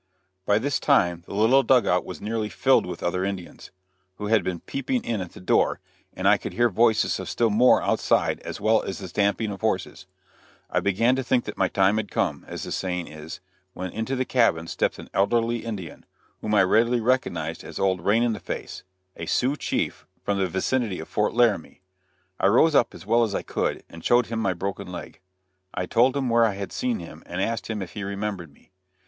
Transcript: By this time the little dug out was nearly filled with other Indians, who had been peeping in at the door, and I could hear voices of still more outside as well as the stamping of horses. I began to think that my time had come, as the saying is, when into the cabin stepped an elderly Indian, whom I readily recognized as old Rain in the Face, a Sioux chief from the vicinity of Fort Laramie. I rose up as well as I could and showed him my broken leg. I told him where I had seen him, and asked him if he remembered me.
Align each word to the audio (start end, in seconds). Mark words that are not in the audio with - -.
By 0.47 0.57
this 0.57 0.79
time 0.79 1.21
the 1.27 1.35
little 1.35 1.61
dug 1.61 1.85
out 1.85 2.03
was 2.05 2.19
nearly 2.19 2.49
filled 2.49 2.87
with 2.87 3.03
other 3.03 3.23
Indians, 3.23 3.69
who 4.15 4.25
had 4.29 4.43
been 4.43 4.59
peeping 4.61 5.03
in 5.05 5.21
at 5.21 5.33
the 5.33 5.39
door, 5.39 5.79
and 6.15 6.27
I 6.27 6.37
could 6.37 6.53
hear 6.53 6.69
voices 6.69 7.19
of 7.19 7.29
still 7.29 7.51
more 7.51 7.83
outside 7.83 8.39
as 8.39 8.59
well 8.59 8.81
as 8.81 8.97
the 8.97 9.09
stamping 9.09 9.51
of 9.51 9.61
horses. 9.61 10.07
I 10.71 10.79
began 10.79 11.15
to 11.17 11.23
think 11.23 11.45
that 11.45 11.55
my 11.55 11.67
time 11.67 11.97
had 11.97 12.09
come, 12.09 12.45
as 12.47 12.63
the 12.63 12.71
saying 12.71 13.09
is, 13.09 13.41
when 13.73 13.91
into 13.91 14.15
the 14.15 14.25
cabin 14.25 14.65
stepped 14.65 14.97
an 14.97 15.07
elderly 15.13 15.63
Indian, 15.63 16.03
whom 16.39 16.55
I 16.55 16.63
readily 16.63 16.99
recognized 16.99 17.63
as 17.63 17.77
old 17.77 18.01
Rain 18.03 18.23
in 18.23 18.33
the 18.33 18.39
Face, 18.39 18.81
a 19.15 19.27
Sioux 19.27 19.55
chief 19.55 20.07
from 20.23 20.39
the 20.39 20.47
vicinity 20.47 20.99
of 20.99 21.09
Fort 21.09 21.35
Laramie. 21.35 21.83
I 22.39 22.47
rose 22.47 22.73
up 22.73 22.95
as 22.95 23.05
well 23.05 23.21
as 23.21 23.35
I 23.35 23.43
could 23.43 23.83
and 23.87 24.03
showed 24.03 24.25
him 24.25 24.39
my 24.39 24.55
broken 24.55 24.91
leg. 24.91 25.19
I 25.75 25.85
told 25.85 26.17
him 26.17 26.27
where 26.27 26.45
I 26.45 26.55
had 26.55 26.71
seen 26.71 26.97
him, 26.97 27.21
and 27.27 27.39
asked 27.39 27.67
him 27.67 27.83
if 27.83 27.91
he 27.91 28.03
remembered 28.03 28.51
me. 28.51 28.71